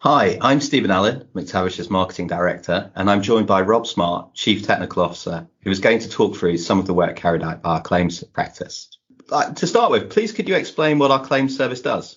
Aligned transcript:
Hi, 0.00 0.38
I'm 0.40 0.60
Stephen 0.60 0.92
Allen, 0.92 1.26
Mactavish's 1.34 1.90
Marketing 1.90 2.28
Director, 2.28 2.92
and 2.94 3.10
I'm 3.10 3.20
joined 3.20 3.48
by 3.48 3.62
Rob 3.62 3.84
Smart, 3.84 4.32
Chief 4.32 4.62
Technical 4.62 5.02
Officer, 5.02 5.48
who 5.62 5.70
is 5.72 5.80
going 5.80 5.98
to 5.98 6.08
talk 6.08 6.36
through 6.36 6.58
some 6.58 6.78
of 6.78 6.86
the 6.86 6.94
work 6.94 7.16
carried 7.16 7.42
out 7.42 7.62
by 7.62 7.70
our 7.70 7.82
claims 7.82 8.22
practice. 8.22 8.96
Uh, 9.28 9.52
to 9.54 9.66
start 9.66 9.90
with, 9.90 10.10
please 10.10 10.30
could 10.30 10.48
you 10.48 10.54
explain 10.54 11.00
what 11.00 11.10
our 11.10 11.24
claims 11.24 11.56
service 11.56 11.82
does? 11.82 12.16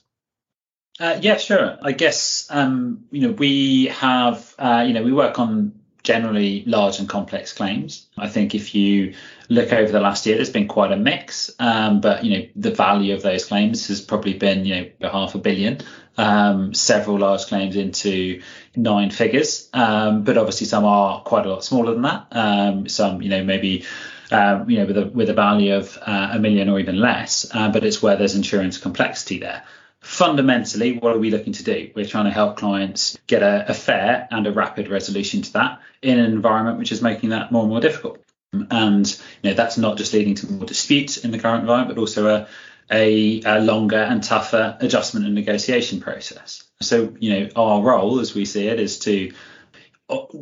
Uh, 1.00 1.18
yeah, 1.24 1.38
sure. 1.38 1.80
I 1.82 1.94
guess 1.94 2.46
um, 2.52 3.06
you 3.10 3.28
know 3.28 3.34
we 3.34 3.86
have 3.86 4.54
uh, 4.60 4.84
you 4.86 4.94
know 4.94 5.02
we 5.02 5.12
work 5.12 5.40
on 5.40 5.74
generally 6.04 6.64
large 6.68 7.00
and 7.00 7.10
complex 7.10 7.52
claims. 7.52 8.08
I 8.16 8.30
think 8.30 8.54
if 8.54 8.76
you 8.76 9.16
look 9.50 9.74
over 9.74 9.92
the 9.92 10.00
last 10.00 10.28
year, 10.28 10.36
there's 10.36 10.52
been 10.52 10.68
quite 10.68 10.92
a 10.92 10.98
mix, 10.98 11.50
um, 11.58 12.00
but 12.00 12.24
you 12.24 12.38
know 12.38 12.48
the 12.56 12.72
value 12.72 13.16
of 13.16 13.24
those 13.24 13.46
claims 13.46 13.88
has 13.88 14.02
probably 14.02 14.36
been 14.36 14.66
you 14.66 14.94
know 15.00 15.10
half 15.10 15.34
a 15.34 15.40
billion. 15.40 15.80
Um, 16.18 16.74
several 16.74 17.20
large 17.20 17.46
claims 17.46 17.76
into 17.76 18.42
nine 18.76 19.12
figures, 19.12 19.70
um, 19.74 20.24
but 20.24 20.38
obviously 20.38 20.68
some 20.68 20.84
are 20.84 21.22
quite 21.22 21.46
a 21.46 21.50
lot 21.50 21.64
smaller 21.64 21.94
than 21.94 22.02
that. 22.02 22.28
Um, 22.32 22.90
some 22.90 23.22
you 23.22 23.30
know 23.30 23.44
maybe. 23.44 23.86
Um, 24.34 24.70
you 24.70 24.78
know, 24.78 24.86
with 24.86 24.98
a 24.98 25.06
with 25.08 25.30
a 25.30 25.34
value 25.34 25.76
of 25.76 25.98
uh, 26.02 26.30
a 26.32 26.40
million 26.40 26.70
or 26.70 26.80
even 26.80 26.98
less, 26.98 27.54
uh, 27.54 27.70
but 27.70 27.84
it's 27.84 28.02
where 28.02 28.16
there's 28.16 28.34
insurance 28.34 28.78
complexity 28.78 29.40
there 29.40 29.62
fundamentally, 30.02 30.98
what 30.98 31.16
are 31.16 31.20
we 31.20 31.30
looking 31.30 31.54
to 31.54 31.64
do? 31.64 31.92
We're 31.96 32.06
trying 32.06 32.26
to 32.26 32.32
help 32.32 32.58
clients 32.58 33.18
get 33.28 33.44
a, 33.44 33.70
a, 33.70 33.74
fair 33.74 34.28
and 34.32 34.48
a 34.48 34.52
rapid 34.52 34.90
resolution 34.90 35.44
to 35.44 35.54
that 35.54 35.80
in 36.02 36.20
an 36.20 36.26
environment 36.26 36.80
which 36.80 36.92
is 36.92 37.02
making 37.02 37.30
that 37.30 37.52
more 37.52 37.62
and 37.62 37.72
more 37.72 37.80
difficult. 37.80 38.20
And 38.52 39.08
you 39.42 39.50
know 39.50 39.56
that's 39.56 39.78
not 39.78 39.98
just 39.98 40.12
leading 40.12 40.36
to 40.36 40.52
more 40.52 40.66
disputes 40.66 41.18
in 41.18 41.32
the 41.32 41.40
current 41.40 41.62
environment, 41.62 41.96
but 41.96 42.02
also 42.02 42.28
a, 42.28 42.48
a, 42.92 43.42
a 43.44 43.60
longer 43.60 43.98
and 43.98 44.24
tougher 44.24 44.78
adjustment 44.80 45.26
and 45.26 45.36
negotiation 45.36 46.02
process. 46.02 46.64
So 46.82 47.16
you 47.20 47.40
know 47.40 47.50
our 47.56 47.82
role, 47.82 48.20
as 48.20 48.34
we 48.34 48.46
see 48.46 48.68
it, 48.68 48.80
is 48.80 49.00
to 49.00 49.32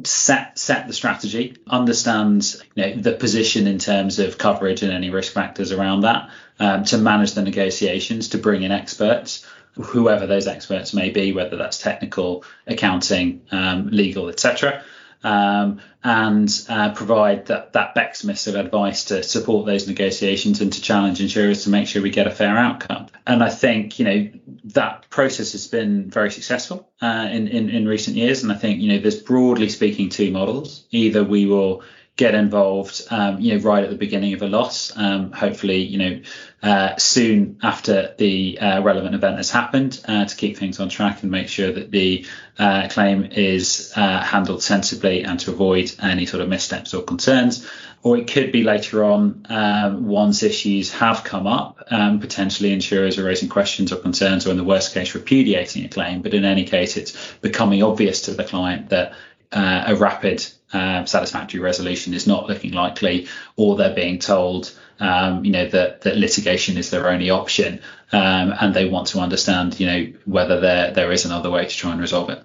set 0.03 0.58
set 0.58 0.88
the 0.88 0.94
strategy, 0.94 1.58
understand 1.67 2.55
you 2.75 2.83
know, 2.83 3.02
the 3.02 3.14
position 3.14 3.67
in 3.67 3.77
terms 3.77 4.20
of 4.20 4.38
coverage 4.38 4.81
and 4.81 4.92
any 4.92 5.09
risk 5.09 5.31
factors 5.33 5.72
around 5.72 6.02
that, 6.02 6.30
um, 6.59 6.83
to 6.86 6.97
manage 6.97 7.33
the 7.33 7.44
negotiations, 7.44 8.30
to 8.30 8.38
bring 8.38 8.64
in 8.64 8.72
experts, 8.72 9.45
whoever 9.75 10.25
those 10.25 10.47
experts 10.47 10.94
may 10.94 11.11
be, 11.11 11.33
whether 11.33 11.55
that's 11.55 11.77
technical, 11.77 12.44
accounting, 12.66 13.42
um, 13.52 13.88
legal, 13.89 14.30
etc 14.30 14.83
um, 15.23 15.81
and 16.03 16.50
uh, 16.70 16.94
provide 16.94 17.48
that, 17.48 17.73
that 17.73 17.94
Becksmith 17.95 18.48
of 18.48 18.56
advice 18.56 19.06
to 19.06 19.22
support 19.22 19.66
those 19.66 19.88
negotiations 19.88 20.61
and 20.61 20.72
to 20.72 20.81
challenge 20.81 21.20
insurers 21.22 21.64
to 21.64 21.70
make 21.70 21.88
sure 21.88 22.02
we 22.02 22.09
get 22.09 22.28
a 22.28 22.31
fair 22.31 22.58
outcome. 22.58 23.08
And 23.28 23.44
I 23.44 23.50
think, 23.50 24.00
you 24.00 24.06
know, 24.06 24.30
that 24.66 25.09
process 25.09 25.52
has 25.52 25.67
been 25.67 26.09
very 26.09 26.31
successful 26.31 26.89
uh, 27.02 27.28
in, 27.31 27.48
in, 27.48 27.70
in 27.70 27.88
recent 27.88 28.16
years. 28.16 28.44
And 28.44 28.52
I 28.52 28.56
think, 28.56 28.81
you 28.81 28.94
know, 28.94 29.00
there's 29.00 29.22
broadly 29.22 29.70
speaking 29.70 30.09
two 30.09 30.31
models. 30.31 30.86
Either 30.92 31.23
we 31.23 31.45
will 31.45 31.83
get 32.20 32.36
involved, 32.36 33.08
um, 33.12 33.39
you 33.39 33.56
know, 33.56 33.64
right 33.64 33.86
at 33.86 33.89
the 33.89 33.95
beginning 33.95 34.34
of 34.34 34.42
a 34.42 34.48
loss. 34.48 34.92
Um, 34.98 35.31
hopefully, 35.31 35.78
you 35.78 35.98
know, 35.98 36.22
uh, 36.61 36.98
soon 36.98 37.59
after 37.64 38.14
the 38.17 38.59
uh, 38.59 38.81
relevant 38.81 39.16
event 39.16 39.38
has 39.38 39.50
happened, 39.50 40.02
uh, 40.06 40.26
to 40.26 40.36
keep 40.36 40.58
things 40.58 40.81
on 40.81 40.89
track 40.89 41.23
and 41.23 41.31
make 41.31 41.48
sure 41.48 41.72
that 41.72 41.92
the 41.92 42.26
uh, 42.58 42.89
claim 42.89 43.23
is 43.23 43.94
uh, 43.95 44.22
handled 44.22 44.61
sensibly 44.61 45.23
and 45.23 45.39
to 45.39 45.52
avoid 45.52 45.95
any 46.02 46.26
sort 46.26 46.44
of 46.44 46.50
missteps 46.50 46.94
or 46.94 47.03
concerns. 47.03 47.66
Or 48.03 48.17
it 48.17 48.28
could 48.28 48.52
be 48.52 48.64
later 48.64 49.06
on 49.06 49.45
um, 49.48 50.06
once 50.06 50.44
issues 50.44 50.92
have 50.92 51.23
come 51.23 51.48
up, 51.48 51.88
um, 51.89 52.20
potentially 52.20 52.73
insurers 52.73 53.17
are 53.17 53.23
raising 53.23 53.48
questions 53.48 53.94
or 53.94 53.95
concerns, 53.95 54.45
or 54.45 54.52
in 54.52 54.58
the 54.58 54.66
worst 54.66 54.94
case, 54.94 55.16
repudiating 55.16 55.86
a 55.86 55.89
claim. 55.89 56.22
But 56.22 56.33
in 56.33 56.44
any 56.44 56.66
case, 56.66 56.98
it's 56.98 57.33
becoming 57.36 57.81
obvious 57.81 58.23
to 58.23 58.33
the 58.33 58.44
client 58.44 58.89
that 58.89 59.14
uh, 59.54 59.83
a 59.88 59.95
rapid 59.95 60.45
uh, 60.73 61.06
satisfactory 61.06 61.59
resolution 61.59 62.14
is 62.14 62.28
not 62.28 62.48
looking 62.48 62.73
likely, 62.73 63.28
or 63.56 63.75
they're 63.75 63.95
being 63.95 64.20
told, 64.20 64.72
um, 64.99 65.43
you 65.45 65.52
know, 65.52 65.67
that, 65.67 66.02
that 66.02 66.17
litigation 66.17 66.77
is 66.77 66.89
their 66.89 67.10
only 67.10 67.30
option, 67.30 67.82
um, 68.11 68.54
and 68.60 68.73
they 68.73 68.86
want 68.86 69.08
to 69.08 69.20
understand, 69.20 69.80
you 69.80 69.88
know, 69.88 70.14
whether 70.26 70.60
there 70.60 70.92
there 70.92 71.11
is 71.11 71.26
another 71.26 71.49
way 71.49 71.66
to 71.66 71.76
try 71.76 71.92
and 71.92 72.02
resolve 72.02 72.30
it. 72.30 72.43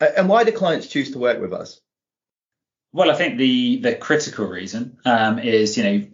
And 0.00 0.28
why 0.28 0.44
do 0.44 0.52
clients 0.52 0.86
choose 0.86 1.10
to 1.10 1.18
work 1.18 1.40
with 1.40 1.52
us? 1.52 1.80
Well, 2.92 3.10
I 3.10 3.14
think 3.14 3.38
the 3.38 3.78
the 3.78 3.94
critical 3.94 4.46
reason 4.46 4.98
um, 5.04 5.38
is, 5.38 5.76
you 5.76 5.84
know, 5.84 6.06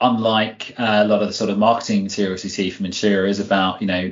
unlike 0.00 0.74
uh, 0.78 1.02
a 1.04 1.08
lot 1.08 1.22
of 1.22 1.28
the 1.28 1.34
sort 1.34 1.50
of 1.50 1.58
marketing 1.58 2.02
materials 2.02 2.44
you 2.44 2.50
see 2.50 2.70
from 2.70 2.86
insurers 2.86 3.40
about, 3.40 3.80
you 3.80 3.86
know, 3.86 4.10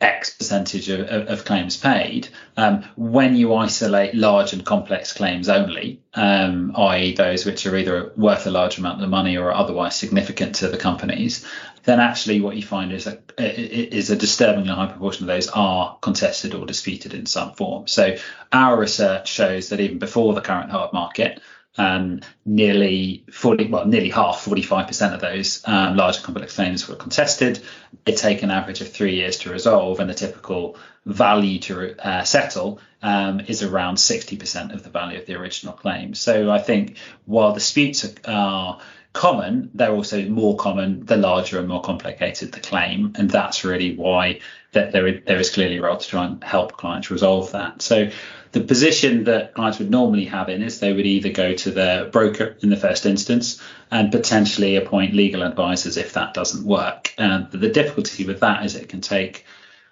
X 0.00 0.30
percentage 0.30 0.88
of, 0.88 1.28
of, 1.28 1.44
claims 1.44 1.76
paid. 1.76 2.28
Um, 2.56 2.84
when 2.96 3.34
you 3.34 3.54
isolate 3.54 4.14
large 4.14 4.52
and 4.52 4.64
complex 4.64 5.12
claims 5.12 5.48
only, 5.48 6.00
um, 6.14 6.72
i.e., 6.76 7.14
those 7.14 7.44
which 7.44 7.66
are 7.66 7.76
either 7.76 8.12
worth 8.16 8.46
a 8.46 8.50
large 8.50 8.78
amount 8.78 9.02
of 9.02 9.08
money 9.08 9.36
or 9.36 9.52
otherwise 9.52 9.96
significant 9.96 10.56
to 10.56 10.68
the 10.68 10.76
companies, 10.76 11.44
then 11.84 12.00
actually 12.00 12.40
what 12.40 12.54
you 12.54 12.62
find 12.62 12.92
is 12.92 13.06
a, 13.06 13.18
is 13.38 14.10
a 14.10 14.16
disturbingly 14.16 14.70
high 14.72 14.86
proportion 14.86 15.24
of 15.24 15.28
those 15.28 15.48
are 15.48 15.96
contested 16.00 16.54
or 16.54 16.66
disputed 16.66 17.14
in 17.14 17.26
some 17.26 17.52
form. 17.54 17.88
So 17.88 18.16
our 18.52 18.78
research 18.78 19.28
shows 19.28 19.70
that 19.70 19.80
even 19.80 19.98
before 19.98 20.34
the 20.34 20.40
current 20.40 20.70
hard 20.70 20.92
market, 20.92 21.40
um, 21.78 22.20
nearly 22.44 23.24
40, 23.32 23.68
well, 23.68 23.86
nearly 23.86 24.10
half, 24.10 24.44
45% 24.44 25.14
of 25.14 25.20
those 25.20 25.62
um, 25.64 25.96
larger 25.96 26.20
complex 26.20 26.56
claims 26.56 26.88
were 26.88 26.96
contested. 26.96 27.60
It 28.04 28.16
take 28.16 28.42
an 28.42 28.50
average 28.50 28.80
of 28.80 28.92
three 28.92 29.14
years 29.14 29.38
to 29.38 29.50
resolve, 29.50 30.00
and 30.00 30.10
the 30.10 30.14
typical 30.14 30.76
value 31.06 31.58
to 31.60 32.06
uh, 32.06 32.24
settle 32.24 32.80
um, 33.02 33.40
is 33.40 33.62
around 33.62 33.96
60% 33.96 34.74
of 34.74 34.82
the 34.82 34.90
value 34.90 35.18
of 35.18 35.26
the 35.26 35.36
original 35.36 35.72
claim. 35.72 36.14
So 36.14 36.50
I 36.50 36.58
think 36.58 36.98
while 37.24 37.54
disputes 37.54 38.06
are 38.26 38.80
common, 39.12 39.70
they're 39.74 39.92
also 39.92 40.28
more 40.28 40.56
common 40.56 41.06
the 41.06 41.16
larger 41.16 41.58
and 41.58 41.68
more 41.68 41.82
complicated 41.82 42.52
the 42.52 42.60
claim, 42.60 43.12
and 43.16 43.30
that's 43.30 43.64
really 43.64 43.96
why 43.96 44.40
that 44.72 44.92
there, 44.92 45.20
there 45.20 45.38
is 45.38 45.50
clearly 45.50 45.78
a 45.78 45.82
role 45.82 45.96
to 45.96 46.08
try 46.08 46.26
and 46.26 46.42
help 46.44 46.76
clients 46.76 47.10
resolve 47.10 47.52
that. 47.52 47.80
So 47.82 48.10
the 48.52 48.60
position 48.60 49.24
that 49.24 49.54
clients 49.54 49.78
would 49.78 49.90
normally 49.90 50.26
have 50.26 50.48
in 50.48 50.62
is 50.62 50.80
they 50.80 50.92
would 50.92 51.06
either 51.06 51.30
go 51.30 51.54
to 51.54 51.70
their 51.70 52.06
broker 52.06 52.56
in 52.60 52.70
the 52.70 52.76
first 52.76 53.06
instance 53.06 53.62
and 53.90 54.12
potentially 54.12 54.76
appoint 54.76 55.14
legal 55.14 55.42
advisors 55.42 55.96
if 55.96 56.14
that 56.14 56.34
doesn't 56.34 56.64
work. 56.64 57.14
And 57.18 57.50
the 57.50 57.68
difficulty 57.68 58.26
with 58.26 58.40
that 58.40 58.64
is 58.64 58.74
it 58.74 58.88
can 58.88 59.00
take 59.00 59.44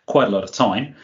quite 0.07 0.29
a 0.29 0.31
lot 0.31 0.45
of 0.45 0.53
time. 0.53 0.95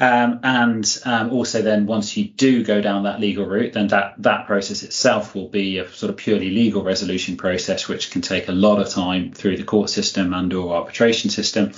Um, 0.00 0.40
and 0.44 1.02
um, 1.04 1.30
also 1.30 1.60
then 1.60 1.86
once 1.86 2.16
you 2.16 2.28
do 2.28 2.62
go 2.64 2.80
down 2.80 3.02
that 3.02 3.18
legal 3.18 3.44
route, 3.44 3.72
then 3.72 3.88
that 3.88 4.14
that 4.18 4.46
process 4.46 4.84
itself 4.84 5.34
will 5.34 5.48
be 5.48 5.78
a 5.78 5.88
sort 5.90 6.10
of 6.10 6.16
purely 6.16 6.50
legal 6.50 6.84
resolution 6.84 7.36
process, 7.36 7.88
which 7.88 8.12
can 8.12 8.22
take 8.22 8.48
a 8.48 8.52
lot 8.52 8.80
of 8.80 8.88
time 8.90 9.32
through 9.32 9.56
the 9.56 9.64
court 9.64 9.90
system 9.90 10.32
and 10.34 10.52
or 10.52 10.76
arbitration 10.76 11.30
system 11.30 11.72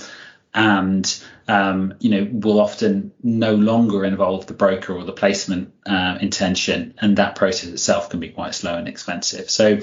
and 0.53 1.23
um, 1.47 1.93
you 1.99 2.09
know 2.09 2.27
will 2.31 2.59
often 2.59 3.11
no 3.23 3.55
longer 3.55 4.05
involve 4.05 4.47
the 4.47 4.53
broker 4.53 4.93
or 4.93 5.03
the 5.03 5.13
placement 5.13 5.73
uh, 5.85 6.17
intention, 6.21 6.93
and 6.99 7.17
that 7.17 7.35
process 7.35 7.69
itself 7.69 8.09
can 8.09 8.19
be 8.19 8.29
quite 8.29 8.55
slow 8.55 8.75
and 8.75 8.87
expensive. 8.87 9.49
So 9.49 9.79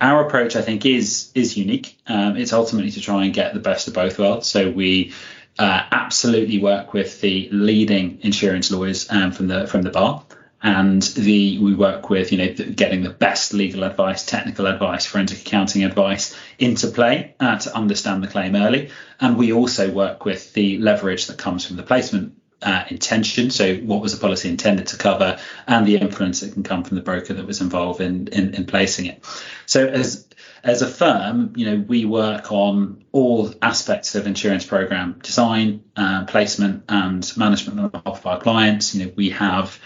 our 0.00 0.26
approach, 0.26 0.56
I 0.56 0.62
think, 0.62 0.84
is 0.84 1.30
is 1.34 1.56
unique. 1.56 1.96
Um, 2.06 2.36
it's 2.36 2.52
ultimately 2.52 2.90
to 2.92 3.00
try 3.00 3.24
and 3.24 3.34
get 3.34 3.54
the 3.54 3.60
best 3.60 3.88
of 3.88 3.94
both 3.94 4.18
worlds. 4.18 4.48
So 4.48 4.70
we 4.70 5.12
uh, 5.58 5.82
absolutely 5.90 6.58
work 6.58 6.92
with 6.92 7.20
the 7.20 7.48
leading 7.52 8.18
insurance 8.22 8.70
lawyers 8.70 9.10
um, 9.10 9.32
from 9.32 9.48
the 9.48 9.66
from 9.66 9.82
the 9.82 9.90
bar 9.90 10.24
and 10.62 11.02
the 11.02 11.58
we 11.58 11.74
work 11.74 12.08
with 12.08 12.32
you 12.32 12.38
know 12.38 12.52
getting 12.52 13.02
the 13.02 13.10
best 13.10 13.52
legal 13.52 13.84
advice 13.84 14.24
technical 14.24 14.66
advice 14.66 15.04
forensic 15.06 15.40
accounting 15.40 15.84
advice 15.84 16.36
into 16.58 16.88
play 16.88 17.34
uh, 17.40 17.58
to 17.58 17.74
understand 17.74 18.22
the 18.22 18.28
claim 18.28 18.54
early. 18.54 18.90
And 19.20 19.36
we 19.36 19.52
also 19.52 19.90
work 19.90 20.24
with 20.24 20.52
the 20.52 20.78
leverage 20.78 21.26
that 21.26 21.38
comes 21.38 21.66
from 21.66 21.76
the 21.76 21.82
placement 21.82 22.34
uh, 22.62 22.84
intention. 22.88 23.50
So 23.50 23.76
what 23.76 24.00
was 24.00 24.14
the 24.14 24.20
policy 24.20 24.48
intended 24.48 24.88
to 24.88 24.96
cover 24.96 25.38
and 25.66 25.86
the 25.86 25.96
influence 25.96 26.40
that 26.40 26.52
can 26.52 26.62
come 26.62 26.84
from 26.84 26.96
the 26.96 27.02
broker 27.02 27.34
that 27.34 27.46
was 27.46 27.60
involved 27.60 28.00
in, 28.00 28.28
in, 28.28 28.54
in 28.54 28.66
placing 28.66 29.06
it. 29.06 29.24
So 29.66 29.86
as 29.86 30.28
as 30.64 30.80
a 30.80 30.86
firm, 30.86 31.54
you 31.56 31.66
know, 31.66 31.84
we 31.88 32.04
work 32.04 32.52
on 32.52 33.04
all 33.10 33.52
aspects 33.62 34.14
of 34.14 34.28
insurance 34.28 34.64
program 34.64 35.18
design, 35.20 35.82
uh, 35.96 36.24
placement, 36.26 36.84
and 36.88 37.30
management 37.36 38.00
of 38.06 38.24
our 38.24 38.38
clients. 38.38 38.94
You 38.94 39.06
know, 39.06 39.12
we 39.16 39.30
have 39.30 39.80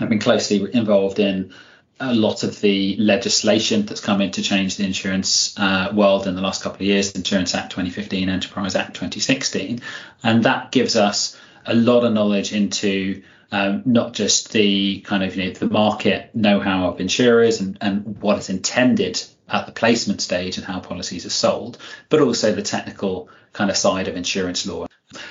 I've 0.00 0.08
been 0.08 0.18
closely 0.18 0.72
involved 0.74 1.18
in 1.18 1.52
a 2.00 2.14
lot 2.14 2.42
of 2.42 2.60
the 2.60 2.96
legislation 2.96 3.84
that's 3.84 4.00
come 4.00 4.22
in 4.22 4.30
to 4.32 4.42
change 4.42 4.76
the 4.76 4.84
insurance 4.84 5.58
uh, 5.58 5.92
world 5.92 6.26
in 6.26 6.34
the 6.34 6.40
last 6.40 6.62
couple 6.62 6.76
of 6.76 6.82
years, 6.82 7.12
Insurance 7.12 7.54
Act 7.54 7.72
2015, 7.72 8.28
Enterprise 8.30 8.74
Act 8.74 8.94
2016, 8.94 9.80
and 10.22 10.44
that 10.44 10.72
gives 10.72 10.96
us 10.96 11.38
a 11.66 11.74
lot 11.74 12.04
of 12.04 12.14
knowledge 12.14 12.54
into 12.54 13.22
um, 13.52 13.82
not 13.84 14.14
just 14.14 14.52
the 14.52 15.00
kind 15.00 15.22
of 15.22 15.36
you 15.36 15.44
know 15.44 15.50
the 15.52 15.68
market 15.68 16.34
know-how 16.34 16.88
of 16.88 17.00
insurers 17.00 17.60
and, 17.60 17.76
and 17.80 18.22
what 18.22 18.38
is 18.38 18.48
intended 18.48 19.22
at 19.48 19.66
the 19.66 19.72
placement 19.72 20.22
stage 20.22 20.56
and 20.56 20.64
how 20.64 20.80
policies 20.80 21.26
are 21.26 21.30
sold, 21.30 21.76
but 22.08 22.20
also 22.20 22.52
the 22.52 22.62
technical 22.62 23.28
kind 23.52 23.68
of 23.68 23.76
side 23.76 24.08
of 24.08 24.16
insurance 24.16 24.66
law 24.66 24.86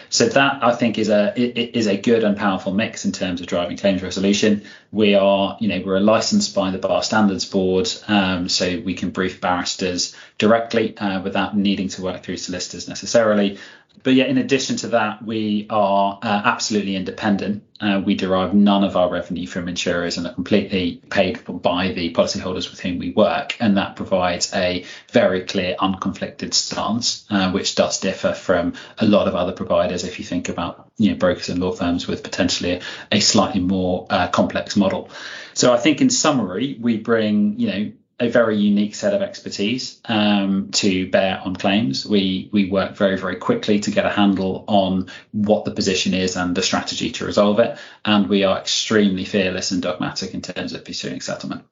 So 0.09 0.27
that 0.27 0.61
I 0.61 0.75
think 0.75 0.97
is 0.97 1.09
a 1.09 1.33
is 1.37 1.87
a 1.87 1.95
good 1.95 2.25
and 2.25 2.35
powerful 2.35 2.73
mix 2.73 3.05
in 3.05 3.13
terms 3.13 3.39
of 3.39 3.47
driving 3.47 3.77
claims 3.77 4.03
resolution. 4.03 4.63
We 4.91 5.15
are, 5.15 5.57
you 5.61 5.69
know, 5.69 5.81
we're 5.85 6.01
licensed 6.01 6.53
by 6.53 6.71
the 6.71 6.79
Bar 6.79 7.01
Standards 7.01 7.45
Board, 7.45 7.89
um, 8.07 8.49
so 8.49 8.81
we 8.81 8.93
can 8.93 9.11
brief 9.11 9.39
barristers 9.39 10.15
directly 10.37 10.97
uh, 10.97 11.21
without 11.21 11.55
needing 11.55 11.87
to 11.89 12.01
work 12.01 12.23
through 12.23 12.37
solicitors 12.37 12.89
necessarily 12.89 13.57
but 14.03 14.13
yeah, 14.13 14.25
in 14.25 14.37
addition 14.37 14.77
to 14.77 14.87
that, 14.89 15.23
we 15.23 15.67
are 15.69 16.19
uh, 16.21 16.41
absolutely 16.45 16.95
independent. 16.95 17.63
Uh, 17.79 18.01
we 18.05 18.15
derive 18.15 18.53
none 18.53 18.83
of 18.83 18.97
our 18.97 19.09
revenue 19.09 19.47
from 19.47 19.69
insurers 19.69 20.17
and 20.17 20.27
are 20.27 20.33
completely 20.33 21.01
paid 21.09 21.39
by 21.45 21.93
the 21.93 22.13
policyholders 22.13 22.69
with 22.69 22.79
whom 22.79 22.99
we 22.99 23.11
work. 23.11 23.55
And 23.59 23.77
that 23.77 23.95
provides 23.95 24.53
a 24.53 24.85
very 25.11 25.43
clear, 25.45 25.75
unconflicted 25.79 26.53
stance, 26.53 27.25
uh, 27.29 27.51
which 27.51 27.75
does 27.75 27.99
differ 27.99 28.33
from 28.33 28.73
a 28.97 29.05
lot 29.05 29.27
of 29.27 29.35
other 29.35 29.53
providers. 29.53 30.03
If 30.03 30.19
you 30.19 30.25
think 30.25 30.49
about 30.49 30.91
you 30.97 31.11
know, 31.11 31.17
brokers 31.17 31.49
and 31.49 31.59
law 31.59 31.71
firms 31.71 32.07
with 32.07 32.23
potentially 32.23 32.81
a, 33.11 33.19
slightly 33.21 33.61
more 33.61 34.07
uh, 34.09 34.27
complex 34.27 34.75
model. 34.75 35.09
So 35.53 35.73
I 35.73 35.77
think 35.77 36.01
in 36.01 36.09
summary, 36.09 36.77
we 36.79 36.97
bring, 36.97 37.59
you 37.59 37.67
know, 37.67 37.91
a 38.19 38.29
very 38.29 38.57
unique 38.57 38.95
set 38.95 39.13
of 39.13 39.21
expertise 39.21 40.01
um, 40.05 40.71
to 40.71 41.09
bear 41.09 41.41
on 41.43 41.55
claims. 41.55 42.05
We 42.05 42.49
we 42.51 42.69
work 42.69 42.95
very 42.95 43.17
very 43.17 43.37
quickly 43.37 43.79
to 43.81 43.91
get 43.91 44.05
a 44.05 44.09
handle 44.09 44.65
on 44.67 45.09
what 45.31 45.65
the 45.65 45.71
position 45.71 46.13
is 46.13 46.35
and 46.35 46.55
the 46.55 46.63
strategy 46.63 47.11
to 47.11 47.25
resolve 47.25 47.59
it, 47.59 47.77
and 48.03 48.27
we 48.27 48.43
are 48.43 48.59
extremely 48.59 49.25
fearless 49.25 49.71
and 49.71 49.81
dogmatic 49.81 50.33
in 50.33 50.41
terms 50.41 50.73
of 50.73 50.83
pursuing 50.83 51.21
settlement. 51.21 51.63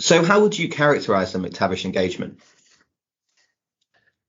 So, 0.00 0.24
how 0.24 0.40
would 0.40 0.58
you 0.58 0.68
characterise 0.68 1.32
the 1.32 1.38
Mactavish 1.38 1.84
engagement? 1.84 2.40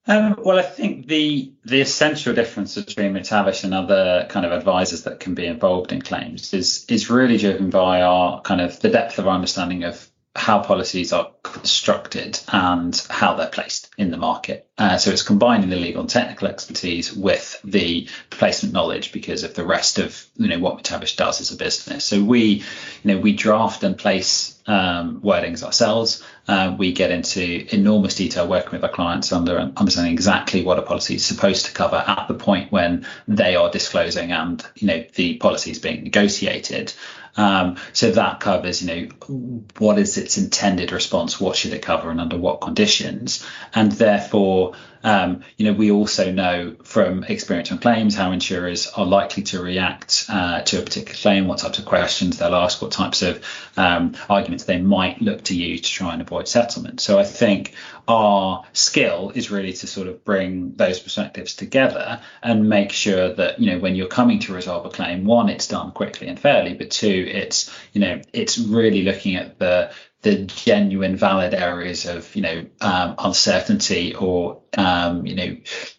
Um, 0.08 0.36
well, 0.44 0.60
I 0.60 0.64
think 0.64 1.08
the 1.08 1.54
the 1.64 1.82
essential 1.82 2.36
difference 2.36 2.76
between 2.76 3.14
Mactavish 3.14 3.64
and 3.64 3.74
other 3.74 4.28
kind 4.30 4.46
of 4.46 4.52
advisors 4.52 5.04
that 5.04 5.20
can 5.20 5.34
be 5.34 5.48
involved 5.48 5.92
in 5.92 6.02
claims 6.02 6.54
is 6.54 6.86
is 6.90 7.10
really 7.10 7.38
driven 7.38 7.70
by 7.70 8.02
our 8.02 8.42
kind 8.42 8.62
of 8.62 8.80
the 8.82 8.90
depth 8.90 9.18
of 9.18 9.28
our 9.28 9.34
understanding 9.34 9.84
of 9.84 10.12
how 10.36 10.62
policies 10.62 11.14
are 11.14 11.32
constructed 11.44 12.40
and 12.50 13.06
how 13.10 13.36
they're 13.36 13.48
placed 13.48 13.90
in 13.98 14.12
the 14.12 14.18
market. 14.18 14.68
Uh, 14.77 14.98
so 14.98 15.10
it's 15.10 15.24
combining 15.24 15.69
the 15.69 15.77
legal 15.77 16.01
and 16.01 16.10
technical 16.10 16.50
expertise 16.50 17.13
with 17.13 17.60
the 17.63 18.10
placement 18.30 18.74
knowledge 18.74 19.13
because 19.13 19.44
of 19.44 19.54
the 19.54 19.66
rest 19.66 20.00
of 20.00 20.25
you 20.36 20.50
know 20.50 20.60
what 20.60 20.77
Mactavish 20.77 21.16
does 21.16 21.39
as 21.39 21.51
a 21.51 21.56
business. 21.56 22.04
So 22.04 22.22
we 22.22 22.45
you 22.45 22.63
know 23.06 23.18
we 23.18 23.31
draft 23.31 23.83
and 23.83 23.98
place 23.98 24.60
um, 24.68 25.22
wordings 25.22 25.63
ourselves. 25.63 26.22
Uh, 26.48 26.75
we 26.77 26.92
get 26.92 27.10
into 27.10 27.74
enormous 27.74 28.16
detail 28.16 28.48
working 28.48 28.74
with 28.74 28.83
our 28.83 28.89
clients 28.89 29.31
under 29.31 29.57
understanding 29.77 30.13
exactly 30.13 30.62
what 30.62 30.77
a 30.77 30.81
policy 30.81 31.16
is 31.16 31.25
supposed 31.25 31.68
to 31.68 31.72
cover 31.72 32.04
at 32.06 32.27
the 32.27 32.33
point 32.33 32.69
when 32.72 33.07
they 33.30 33.56
are 33.56 33.72
disclosing 33.72 34.33
and 34.33 34.66
you 34.75 34.88
know 34.88 35.06
the 35.16 35.38
policy 35.38 35.72
is 35.72 35.80
being 35.80 36.04
negotiated. 36.04 36.94
Um, 37.38 37.77
so 37.92 38.12
that 38.12 38.39
covers, 38.39 38.81
you 38.81 38.88
know, 38.88 39.66
what 39.77 40.00
is 40.00 40.18
its 40.18 40.38
intended 40.38 40.92
response, 40.92 41.39
what 41.39 41.56
should 41.56 41.74
it 41.74 41.81
cover, 41.81 42.10
and 42.10 42.22
under 42.22 42.38
what 42.38 42.62
conditions, 42.62 43.45
and 43.74 43.92
therefore 43.92 44.65
um, 45.04 45.44
you 45.58 45.66
know, 45.66 45.74
we 45.74 45.92
also 45.92 46.32
know 46.32 46.76
from 46.84 47.24
experience 47.26 47.72
on 47.72 47.78
claims 47.78 48.16
how 48.16 48.32
insurers 48.32 48.88
are 48.88 49.06
likely 49.06 49.44
to 49.44 49.62
react 49.62 50.26
uh, 50.30 50.62
to 50.62 50.80
a 50.80 50.82
particular 50.82 51.16
claim, 51.16 51.48
what 51.48 51.60
types 51.60 51.78
of 51.78 51.86
questions 51.86 52.40
they'll 52.40 52.56
ask, 52.56 52.82
what 52.82 52.92
types 52.92 53.22
of 53.22 53.44
um, 53.78 54.16
arguments 54.28 54.64
they 54.64 54.82
might 54.82 55.22
look 55.22 55.44
to 55.44 55.56
use 55.56 55.82
to 55.82 55.92
try 55.92 56.14
and 56.14 56.24
avoid 56.24 56.48
settlement. 56.48 57.02
So 57.02 57.20
I 57.20 57.24
think 57.24 57.76
our 58.08 58.66
skill 58.74 59.32
is 59.36 59.52
really 59.52 59.74
to 59.74 59.88
sort 59.88 60.08
of 60.08 60.24
bring 60.26 60.74
those 60.74 61.00
perspectives 61.00 61.54
together 61.56 62.22
and 62.42 62.68
make 62.68 62.92
sure 62.92 63.34
that 63.34 63.60
you 63.60 63.72
know 63.72 63.80
when 63.80 63.96
you're 63.96 64.08
coming 64.08 64.40
to 64.40 64.54
resolve 64.54 64.86
a 64.86 64.90
claim, 64.90 65.26
one, 65.26 65.50
it's 65.50 65.68
done 65.68 65.92
quickly 65.92 66.28
and 66.28 66.40
fairly, 66.40 66.74
but 66.74 66.90
two, 66.90 67.28
it's 67.32 67.72
you 67.94 68.02
know 68.02 68.22
it's 68.34 68.58
really 68.58 69.04
looking 69.04 69.36
at 69.36 69.60
the 69.60 69.92
the 70.25 70.38
genuine 70.38 71.16
valid 71.16 71.54
areas 71.54 72.07
of 72.07 72.36
you 72.36 72.42
know 72.42 72.66
um, 72.81 73.13
uncertainty 73.19 74.16
or 74.16 74.60
um, 74.75 75.24
you 75.27 75.36
know 75.36 75.56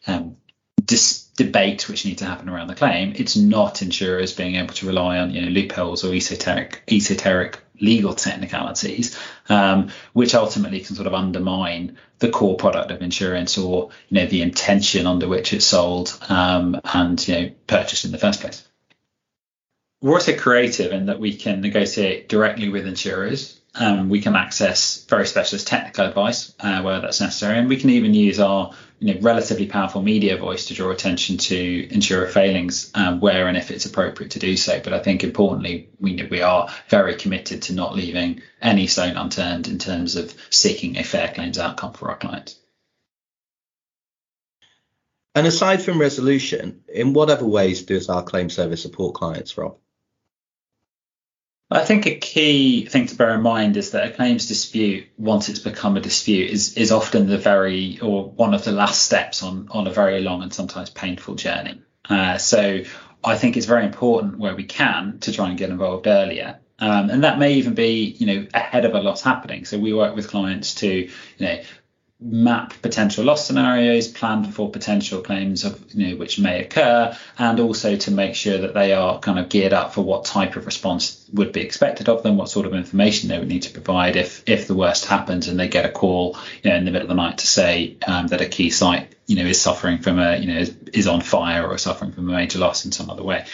um, 0.08 0.36
dis- 0.84 1.26
debate 1.36 1.88
which 1.88 2.04
need 2.04 2.18
to 2.18 2.24
happen 2.24 2.48
around 2.48 2.66
the 2.66 2.74
claim 2.74 3.12
it's 3.14 3.36
not 3.36 3.82
insurers 3.82 4.32
being 4.32 4.56
able 4.56 4.74
to 4.74 4.84
rely 4.84 5.18
on 5.18 5.30
you 5.30 5.42
know 5.42 5.48
loopholes 5.48 6.02
or 6.02 6.12
esoteric 6.12 6.82
esoteric 6.90 7.60
legal 7.80 8.14
technicalities 8.14 9.16
um, 9.48 9.90
which 10.12 10.34
ultimately 10.34 10.80
can 10.80 10.96
sort 10.96 11.06
of 11.06 11.14
undermine 11.14 11.96
the 12.18 12.28
core 12.28 12.56
product 12.56 12.90
of 12.90 13.02
insurance 13.02 13.56
or 13.56 13.90
you 14.08 14.20
know 14.20 14.26
the 14.26 14.42
intention 14.42 15.06
under 15.06 15.28
which 15.28 15.52
it's 15.52 15.66
sold 15.66 16.18
um, 16.28 16.80
and 16.82 17.28
you 17.28 17.34
know 17.34 17.50
purchased 17.68 18.04
in 18.04 18.10
the 18.10 18.18
first 18.18 18.40
place. 18.40 18.66
We're 20.02 20.14
also 20.14 20.36
creative 20.36 20.92
in 20.92 21.06
that 21.06 21.20
we 21.20 21.36
can 21.36 21.60
negotiate 21.60 22.28
directly 22.28 22.68
with 22.68 22.86
insurers 22.86 23.60
um, 23.78 24.08
we 24.08 24.20
can 24.20 24.36
access 24.36 25.04
very 25.04 25.26
specialist 25.26 25.66
technical 25.66 26.06
advice 26.06 26.54
uh, 26.60 26.82
where 26.82 27.00
that's 27.00 27.20
necessary, 27.20 27.58
and 27.58 27.68
we 27.68 27.76
can 27.76 27.90
even 27.90 28.14
use 28.14 28.40
our 28.40 28.72
you 28.98 29.12
know, 29.12 29.20
relatively 29.20 29.66
powerful 29.66 30.02
media 30.02 30.36
voice 30.38 30.66
to 30.66 30.74
draw 30.74 30.90
attention 30.90 31.36
to 31.36 31.88
insurer 31.92 32.26
failings 32.26 32.90
um, 32.94 33.20
where 33.20 33.46
and 33.46 33.56
if 33.56 33.70
it's 33.70 33.84
appropriate 33.84 34.32
to 34.32 34.38
do 34.38 34.56
so. 34.56 34.80
But 34.82 34.94
I 34.94 35.00
think 35.00 35.22
importantly, 35.22 35.90
we 36.00 36.26
we 36.30 36.40
are 36.40 36.68
very 36.88 37.16
committed 37.16 37.62
to 37.62 37.74
not 37.74 37.94
leaving 37.94 38.42
any 38.62 38.86
stone 38.86 39.16
unturned 39.16 39.68
in 39.68 39.78
terms 39.78 40.16
of 40.16 40.34
seeking 40.50 40.96
a 40.96 41.04
fair 41.04 41.32
claims 41.32 41.58
outcome 41.58 41.92
for 41.92 42.10
our 42.10 42.16
clients. 42.16 42.58
And 45.34 45.46
aside 45.46 45.82
from 45.82 46.00
resolution, 46.00 46.80
in 46.88 47.12
what 47.12 47.28
other 47.28 47.44
ways 47.44 47.82
does 47.82 48.08
our 48.08 48.22
claim 48.22 48.48
service 48.48 48.80
support 48.80 49.14
clients, 49.14 49.58
Rob? 49.58 49.76
I 51.70 51.84
think 51.84 52.06
a 52.06 52.14
key 52.14 52.86
thing 52.86 53.06
to 53.06 53.16
bear 53.16 53.34
in 53.34 53.42
mind 53.42 53.76
is 53.76 53.90
that 53.90 54.06
a 54.06 54.12
claims 54.12 54.46
dispute, 54.46 55.08
once 55.16 55.48
it's 55.48 55.58
become 55.58 55.96
a 55.96 56.00
dispute, 56.00 56.50
is 56.50 56.74
is 56.74 56.92
often 56.92 57.26
the 57.26 57.38
very 57.38 57.98
or 58.00 58.30
one 58.30 58.54
of 58.54 58.64
the 58.64 58.72
last 58.72 59.02
steps 59.02 59.42
on 59.42 59.68
on 59.70 59.86
a 59.86 59.92
very 59.92 60.20
long 60.20 60.42
and 60.42 60.54
sometimes 60.54 60.90
painful 60.90 61.34
journey. 61.34 61.82
Uh, 62.08 62.38
so 62.38 62.82
I 63.24 63.36
think 63.36 63.56
it's 63.56 63.66
very 63.66 63.84
important 63.84 64.38
where 64.38 64.54
we 64.54 64.62
can 64.62 65.18
to 65.20 65.32
try 65.32 65.48
and 65.48 65.58
get 65.58 65.70
involved 65.70 66.06
earlier. 66.06 66.60
Um, 66.78 67.10
and 67.10 67.24
that 67.24 67.38
may 67.38 67.54
even 67.54 67.74
be, 67.74 68.14
you 68.18 68.26
know, 68.26 68.46
ahead 68.54 68.84
of 68.84 68.94
a 68.94 69.00
loss 69.00 69.22
happening. 69.22 69.64
So 69.64 69.78
we 69.78 69.92
work 69.92 70.14
with 70.14 70.28
clients 70.28 70.74
to, 70.76 70.88
you 70.88 71.10
know, 71.40 71.58
map 72.18 72.72
potential 72.80 73.24
loss 73.24 73.46
scenarios, 73.46 74.08
plan 74.08 74.50
for 74.50 74.70
potential 74.70 75.20
claims 75.20 75.64
of 75.64 75.94
you 75.94 76.08
know 76.08 76.16
which 76.16 76.38
may 76.38 76.62
occur, 76.62 77.16
and 77.38 77.60
also 77.60 77.96
to 77.96 78.10
make 78.10 78.34
sure 78.34 78.58
that 78.58 78.72
they 78.72 78.94
are 78.94 79.18
kind 79.20 79.38
of 79.38 79.50
geared 79.50 79.74
up 79.74 79.92
for 79.92 80.02
what 80.02 80.24
type 80.24 80.56
of 80.56 80.64
response 80.64 81.28
would 81.34 81.52
be 81.52 81.60
expected 81.60 82.08
of 82.08 82.22
them, 82.22 82.36
what 82.36 82.48
sort 82.48 82.64
of 82.64 82.72
information 82.72 83.28
they 83.28 83.38
would 83.38 83.48
need 83.48 83.62
to 83.62 83.70
provide 83.70 84.16
if 84.16 84.42
if 84.48 84.66
the 84.66 84.74
worst 84.74 85.04
happens 85.04 85.48
and 85.48 85.60
they 85.60 85.68
get 85.68 85.84
a 85.84 85.90
call 85.90 86.38
you 86.62 86.70
know 86.70 86.76
in 86.76 86.86
the 86.86 86.90
middle 86.90 87.04
of 87.04 87.14
the 87.14 87.22
night 87.22 87.38
to 87.38 87.46
say 87.46 87.96
um, 88.06 88.26
that 88.28 88.40
a 88.40 88.46
key 88.46 88.70
site 88.70 89.14
you 89.26 89.36
know 89.36 89.44
is 89.44 89.60
suffering 89.60 89.98
from 89.98 90.18
a 90.18 90.36
you 90.38 90.46
know 90.46 90.58
is, 90.58 90.74
is 90.94 91.06
on 91.06 91.20
fire 91.20 91.66
or 91.66 91.76
suffering 91.76 92.12
from 92.12 92.30
a 92.30 92.32
major 92.32 92.58
loss 92.58 92.86
in 92.86 92.92
some 92.92 93.10
other 93.10 93.24
way. 93.24 93.44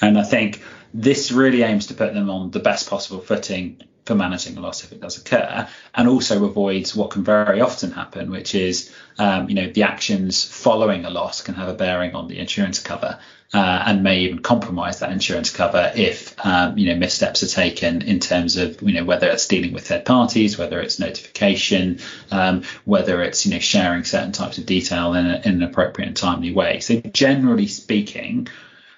And 0.00 0.18
I 0.18 0.22
think 0.22 0.62
this 0.92 1.32
really 1.32 1.62
aims 1.62 1.88
to 1.88 1.94
put 1.94 2.14
them 2.14 2.30
on 2.30 2.52
the 2.52 2.60
best 2.60 2.88
possible 2.88 3.20
footing 3.20 3.82
for 4.04 4.14
managing 4.14 4.56
a 4.56 4.60
loss 4.60 4.84
if 4.84 4.92
it 4.92 5.00
does 5.00 5.18
occur, 5.18 5.66
and 5.94 6.08
also 6.08 6.44
avoids 6.44 6.94
what 6.94 7.10
can 7.10 7.24
very 7.24 7.60
often 7.60 7.90
happen, 7.90 8.30
which 8.30 8.54
is 8.54 8.92
um, 9.18 9.48
you 9.48 9.54
know 9.54 9.70
the 9.70 9.82
actions 9.82 10.44
following 10.44 11.04
a 11.04 11.10
loss 11.10 11.42
can 11.42 11.54
have 11.54 11.68
a 11.68 11.74
bearing 11.74 12.14
on 12.14 12.28
the 12.28 12.38
insurance 12.38 12.78
cover. 12.78 13.18
Uh, 13.52 13.84
and 13.86 14.02
may 14.02 14.22
even 14.22 14.40
compromise 14.40 14.98
that 14.98 15.12
insurance 15.12 15.48
cover 15.48 15.92
if 15.94 16.34
um, 16.44 16.76
you 16.76 16.88
know 16.88 16.96
missteps 16.96 17.40
are 17.44 17.46
taken 17.46 18.02
in 18.02 18.18
terms 18.18 18.56
of 18.56 18.82
you 18.82 18.92
know 18.92 19.04
whether 19.04 19.28
it's 19.28 19.46
dealing 19.46 19.72
with 19.72 19.86
third 19.86 20.04
parties, 20.04 20.58
whether 20.58 20.80
it's 20.80 20.98
notification, 20.98 22.00
um, 22.32 22.64
whether 22.84 23.22
it's 23.22 23.46
you 23.46 23.52
know 23.52 23.60
sharing 23.60 24.02
certain 24.02 24.32
types 24.32 24.58
of 24.58 24.66
detail 24.66 25.14
in, 25.14 25.26
a, 25.26 25.40
in 25.44 25.52
an 25.52 25.62
appropriate 25.62 26.08
and 26.08 26.16
timely 26.16 26.52
way. 26.52 26.80
So 26.80 27.00
generally 27.00 27.68
speaking, 27.68 28.48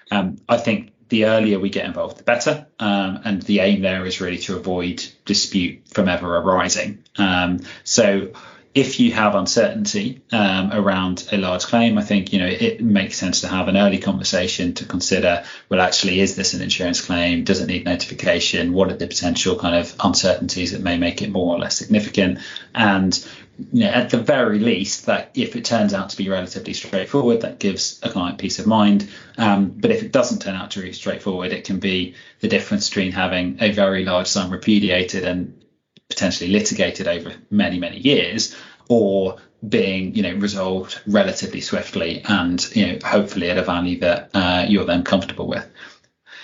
um, 0.09 0.37
I 0.49 0.57
think 0.57 0.91
the 1.09 1.25
earlier 1.25 1.59
we 1.59 1.69
get 1.69 1.85
involved, 1.85 2.17
the 2.17 2.23
better. 2.23 2.67
Um, 2.79 3.21
and 3.23 3.41
the 3.41 3.59
aim 3.59 3.81
there 3.81 4.05
is 4.05 4.21
really 4.21 4.37
to 4.39 4.57
avoid 4.57 5.05
dispute 5.25 5.87
from 5.87 6.09
ever 6.09 6.37
arising. 6.37 7.03
Um, 7.17 7.61
so 7.83 8.31
if 8.77 8.99
you 8.99 9.11
have 9.11 9.33
uncertainty 9.33 10.21
um, 10.31 10.71
around 10.71 11.27
a 11.31 11.37
large 11.37 11.65
claim, 11.65 11.97
I 11.97 12.03
think 12.03 12.31
you 12.31 12.37
know 12.37 12.45
it 12.45 12.79
makes 12.79 13.17
sense 13.17 13.41
to 13.41 13.47
have 13.47 13.67
an 13.67 13.75
early 13.75 13.97
conversation 13.97 14.75
to 14.75 14.85
consider. 14.85 15.45
Well, 15.67 15.81
actually, 15.81 16.19
is 16.19 16.35
this 16.35 16.53
an 16.53 16.61
insurance 16.61 17.01
claim? 17.01 17.43
Does 17.43 17.59
it 17.59 17.65
need 17.65 17.85
notification? 17.85 18.73
What 18.73 18.91
are 18.91 18.95
the 18.95 19.07
potential 19.07 19.57
kind 19.57 19.75
of 19.75 19.95
uncertainties 19.99 20.73
that 20.73 20.81
may 20.81 20.97
make 20.97 21.23
it 21.23 21.31
more 21.31 21.55
or 21.55 21.59
less 21.59 21.75
significant? 21.75 22.37
And 22.75 23.27
you 23.71 23.85
know, 23.85 23.89
at 23.89 24.09
the 24.09 24.17
very 24.17 24.59
least, 24.59 25.05
that 25.07 25.31
if 25.33 25.55
it 25.55 25.65
turns 25.65 25.93
out 25.93 26.09
to 26.09 26.17
be 26.17 26.29
relatively 26.29 26.73
straightforward, 26.73 27.41
that 27.41 27.59
gives 27.59 27.99
a 28.03 28.09
client 28.09 28.37
peace 28.37 28.59
of 28.59 28.67
mind. 28.67 29.09
Um, 29.37 29.69
but 29.69 29.91
if 29.91 30.03
it 30.03 30.11
doesn't 30.11 30.41
turn 30.41 30.55
out 30.55 30.71
to 30.71 30.81
be 30.81 30.93
straightforward, 30.93 31.51
it 31.51 31.65
can 31.65 31.79
be 31.79 32.15
the 32.39 32.47
difference 32.47 32.89
between 32.89 33.11
having 33.11 33.57
a 33.59 33.71
very 33.71 34.05
large 34.05 34.27
sum 34.27 34.51
repudiated 34.51 35.23
and 35.23 35.63
potentially 36.09 36.49
litigated 36.49 37.07
over 37.07 37.33
many, 37.49 37.79
many 37.79 37.97
years, 37.97 38.55
or 38.89 39.37
being 39.67 40.15
you 40.15 40.21
know 40.21 40.33
resolved 40.35 41.01
relatively 41.07 41.61
swiftly 41.61 42.21
and 42.25 42.73
you 42.75 42.85
know 42.85 42.99
hopefully 43.03 43.49
at 43.49 43.57
a 43.57 43.63
value 43.63 43.99
that 43.99 44.29
uh, 44.33 44.65
you're 44.67 44.85
then 44.85 45.03
comfortable 45.03 45.47
with. 45.47 45.67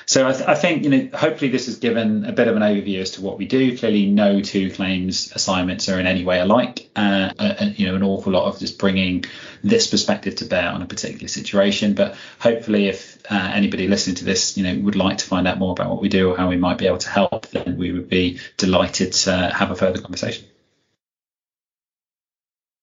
So 0.05 0.27
I, 0.27 0.33
th- 0.33 0.48
I, 0.48 0.55
think 0.55 0.83
you 0.83 0.89
know 0.89 1.17
hopefully 1.17 1.50
this 1.50 1.67
has 1.67 1.77
given 1.77 2.25
a 2.25 2.31
bit 2.31 2.48
of 2.48 2.55
an 2.55 2.62
overview 2.62 3.00
as 3.00 3.12
to 3.12 3.22
what 3.22 3.38
we 3.38 3.45
do. 3.45 3.77
Clearly, 3.77 4.07
no 4.07 4.41
two 4.41 4.72
claims 4.72 5.31
assignments 5.33 5.88
are 5.89 6.00
in 6.00 6.07
any 6.07 6.24
way 6.24 6.39
alike. 6.39 6.89
Uh, 6.95 7.31
and, 7.39 7.79
you 7.79 7.88
know 7.88 7.95
an 7.95 8.03
awful 8.03 8.33
lot 8.33 8.45
of 8.45 8.60
just 8.60 8.79
bringing 8.79 9.25
this 9.63 9.88
perspective 9.88 10.36
to 10.36 10.45
bear 10.45 10.69
on 10.69 10.81
a 10.81 10.86
particular 10.86 11.27
situation. 11.27 11.93
But 11.93 12.15
hopefully, 12.39 12.88
if 12.88 13.17
uh, 13.29 13.51
anybody 13.53 13.88
listening 13.88 14.17
to 14.17 14.25
this 14.25 14.57
you 14.57 14.63
know 14.63 14.83
would 14.83 14.95
like 14.95 15.19
to 15.19 15.25
find 15.25 15.48
out 15.48 15.57
more 15.57 15.72
about 15.72 15.89
what 15.89 16.01
we 16.01 16.10
do 16.10 16.31
or 16.31 16.38
how 16.38 16.50
we 16.50 16.57
might 16.57 16.77
be 16.77 16.88
able 16.88 16.98
to 17.00 17.10
help, 17.10 17.48
then 17.48 17.77
we 17.77 17.91
would 17.91 18.10
be 18.10 18.39
delighted 18.57 19.13
to 19.13 19.51
have 19.55 19.72
a 19.72 19.75
further 19.75 20.01
conversation. 20.01 20.45